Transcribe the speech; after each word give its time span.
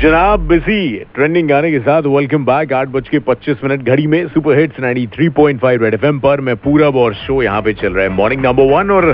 जनाब 0.00 0.46
busy 0.48 1.04
trending 1.14 1.48
गाने 1.48 1.70
के 1.70 1.78
साथ 1.78 2.02
वेलकम 2.02 2.44
बैक 2.44 2.72
आठ 2.72 2.88
बज 2.88 3.08
के 3.08 3.18
पच्चीस 3.18 3.56
मिनट। 3.64 3.80
घड़ी 3.84 4.06
में 4.06 4.28
सुपर 4.28 4.58
हिट्स 4.58 4.80
93.5 4.80 5.82
रेड 5.82 5.94
एफएम 5.94 6.18
पर। 6.18 6.40
मैं 6.40 6.54
पूरा 6.56 6.86
और 7.00 7.14
शो 7.14 7.42
यहाँ 7.42 7.62
पे 7.62 7.72
चल 7.72 7.92
रहा 7.92 8.04
है। 8.04 8.10
मॉर्निंग 8.10 8.42
नंबर 8.44 8.70
वन 8.72 8.90
और 8.90 9.12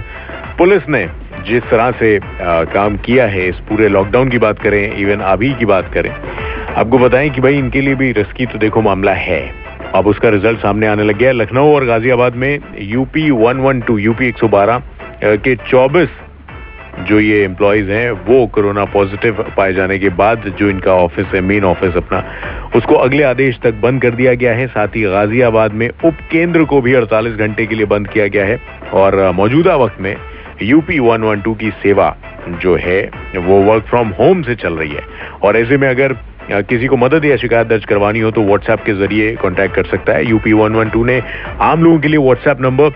पुलिस 0.58 0.88
ने 0.88 1.00
जिस 1.48 1.62
तरह 1.62 1.90
से 1.92 2.16
आ, 2.16 2.62
काम 2.64 2.96
किया 2.96 3.26
है 3.26 3.48
इस 3.48 3.56
पूरे 3.68 3.88
लॉकडाउन 3.88 4.28
की 4.30 4.38
बात 4.38 4.62
करें 4.62 4.96
इवन 4.96 5.20
अभी 5.30 5.52
की 5.54 5.64
बात 5.64 5.92
करें 5.94 6.10
आपको 6.10 6.98
बताएँ 6.98 7.30
कि 7.30 7.40
भाई 7.40 7.58
इनके 7.58 7.80
लिए 7.80 7.94
भी 7.94 8.12
रिस्की 8.12 8.46
तो 8.46 8.58
देखो 8.58 8.82
मामला 8.82 9.14
है। 9.14 9.40
अब 9.94 10.06
उसका 10.06 10.28
रिज़ल्ट 10.28 10.58
सामने 10.58 10.86
आने 10.86 11.04
लग 11.04 11.18
गया 11.18 11.32
लखनऊ 11.32 11.74
और 11.74 11.84
गाजियाबाद 11.84 12.36
में 12.36 12.58
यूपी 12.92 13.30
112 13.30 13.98
यूपी 13.98 14.30
112 14.32 14.82
के 15.24 15.56
24 15.66 16.08
जो 16.98 17.18
ये 17.20 17.42
एम्प्लॉयज़ 17.44 17.90
हैं, 17.90 18.10
वो 18.10 18.46
कोरोना 18.46 18.84
पॉजिटिव 18.84 19.44
पाए 19.56 19.72
जाने 19.72 19.98
के 19.98 20.08
बाद 20.10 20.42
जो 20.58 20.68
इनका 20.70 20.92
ऑफ़िस 20.94 21.26
है 21.26 21.40
मेन 21.40 21.64
ऑफ़िस 21.64 21.96
अपना, 21.96 22.22
उसको 22.76 22.94
अगले 22.96 23.22
आदेश 23.22 23.58
तक 23.62 23.74
बंद 23.74 24.02
कर 24.02 24.10
दिया 24.10 24.34
गया 24.34 24.52
है। 24.52 24.66
साथ 24.66 24.96
ही 24.96 25.02
गाजियाबाद 25.02 25.72
में 25.72 25.88
उप 25.88 26.16
केंद्र 26.30 26.64
को 26.64 26.80
भी 26.80 26.94
48 26.94 27.34
घंटे 27.36 27.66
के 27.66 27.74
लिए 27.74 27.86
बंद 27.86 28.08
किया 28.08 28.26
गया 28.26 28.44
है। 28.44 28.60
और 28.94 29.30
मौजूदा 29.32 29.76
वक्त 29.76 30.00
में 30.00 30.14
यूपी 30.62 30.98
112 31.00 31.54
की 31.54 31.70
सेवा 31.82 32.14
जो 32.62 32.76
है, 32.76 33.00
वो 33.36 33.60
वर्क 33.62 33.84
फ्रॉम 33.84 34.08
होम 34.10 34.42
से 34.42 34.54
चल 34.54 34.74
रही 34.74 34.90
है। 34.90 35.02
और 35.42 35.56
ऐसे 35.56 35.76
में 35.76 35.88
अगर 35.88 36.16
किसी 36.52 36.86
को 36.86 36.96
मदद 36.96 37.24
या 37.24 37.36
शिकायत 37.36 37.66
दर्ज 37.66 37.84
करवानी 37.84 38.20
हो 38.20 38.30
तो 38.30 38.42
व्हाट्सएप 38.42 38.84
के 38.84 38.92
ज़रिए 38.94 39.34
कांटेक्ट 39.36 39.74
कर 39.74 39.84
सकता 39.84 40.12
है। 40.12 40.26
यूपी 40.26 40.52
112 40.52 41.04
ने 41.04 41.20
आम 41.60 41.84
लोगों 41.84 41.98
के 41.98 42.08
लिए 42.08 42.18
WhatsApp 42.18 42.60
number 42.60 42.90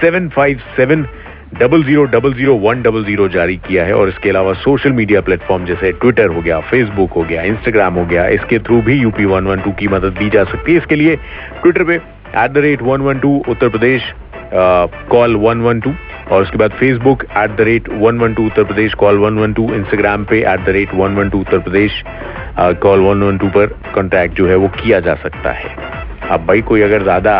seven 0.00 0.28
five 0.28 0.58
seven 0.76 1.06
double 1.52 1.82
zero 1.84 2.02
double 2.06 2.34
zero 2.34 2.54
one 2.58 2.82
double 2.82 3.04
zero 3.04 3.26
जारी 3.28 3.56
किया 3.58 3.84
है 3.84 3.94
और 3.94 4.08
इसके 4.08 4.28
अलावा 4.30 4.52
सोशल 4.56 4.92
मीडिया 4.92 5.20
प्लेटफॉर्म 5.20 5.64
जैसे 5.66 5.90
ट्विटर 5.92 6.26
हो 6.26 6.40
गया 6.42 6.58
फेसबुक 6.70 7.12
हो 7.12 7.22
गया 7.22 7.42
इंस्टाग्राम 7.44 7.94
हो 7.94 8.04
गया, 8.06 8.26
इसके 8.28 8.58
थ्रू 8.58 8.80
भी 8.82 8.94
यूपी 8.94 9.24
वन 9.24 9.46
वन 9.46 9.60
टू 9.60 9.72
की 9.80 9.88
मदद 9.88 10.12
दी 10.18 10.28
जा 10.30 10.44
सकती 10.44 10.72
है। 10.72 10.78
इसके 10.78 10.96
लिए 10.96 11.16
ट्विटर 11.62 11.84
पे 11.84 11.94
at 11.94 12.50
the 12.50 12.58
rate 12.58 12.82
one 12.82 13.00
one 13.00 13.18
two 13.20 13.30
Uttar 13.48 13.68
Pradesh 13.68 14.12
call 14.52 15.36
one 15.38 15.60
one 15.62 15.80
two 15.80 15.94
और 16.30 16.42
उसके 16.42 16.58
बाद 16.58 16.70
Facebook 16.78 17.24
at 17.24 17.56
the 17.56 17.68
rate 17.70 17.88
one 17.98 18.18
one 18.18 18.34
two 18.34 18.46
Uttar 18.46 18.64
Pradesh 18.64 18.94
call 19.02 19.18
one 19.18 19.38
one 19.38 19.52
two 19.52 19.68
Instagram 19.74 20.24
पे 20.24 20.40
at 20.42 20.64
the 20.66 20.76
rate 20.78 20.94
one 20.94 21.16
one 21.16 21.30
two 21.30 21.40
Uttar 21.40 21.58
Pradesh 21.58 22.02
call 22.58 23.00
one 23.00 23.22
one 23.22 23.38
two 23.38 23.48
पर 23.50 23.78
contact 23.94 24.36
जो 24.36 24.48
है 24.48 24.56
वो 24.56 24.68
किया 24.80 25.00
जा 25.00 25.14
सकता 25.22 25.52
है। 25.52 25.76
अब 26.30 26.46
भाई 26.46 26.62
कोई 26.62 26.82
अगर 26.82 27.02
ज़्यादा 27.02 27.38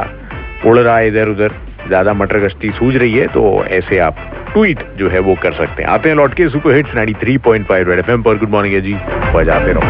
उड़ 0.66 0.78
रहा 0.78 0.96
है 0.96 1.08
इधर 1.08 1.28
उधर 1.28 1.52
ज़्यादा 1.90 2.12
मटर 2.14 2.38
गश्ती 2.40 2.70
सूझ 2.72 2.94
रही 2.96 3.14
है 3.14 3.26
तो 3.28 3.42
ऐसे 3.70 3.98
आप 4.00 4.16
ट्वीट 4.52 4.84
जो 4.96 5.08
है 5.10 5.18
वो 5.20 5.34
कर 5.42 5.52
सकते 5.54 5.82
हैं। 5.82 5.88
आते 5.90 6.08
हैं 6.08 6.16
लौट 6.16 6.34
के 6.34 6.48
सुपर 6.48 6.74
हिट्स 6.74 6.94
93.5 6.94 7.88
रेड 7.88 7.98
एफएम 7.98 8.22
पर। 8.22 8.38
गुड 8.38 8.50
मॉर्निंग 8.50 8.74
है 8.74 8.80
जी 8.80 8.94
बजाते 9.34 9.72
रहो। 9.72 9.82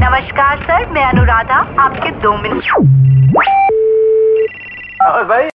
नमस्कार 0.00 0.62
सर। 0.62 0.86
मैं 0.92 1.04
अनुराधा 1.04 1.58
आपके 1.80 2.10
दो 2.22 2.36
मिनट 2.38 2.62
भाई 5.28 5.48